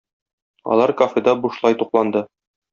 Алар 0.75 0.95
кафеда 1.03 1.37
бушлай 1.45 1.81
тукланды. 1.85 2.27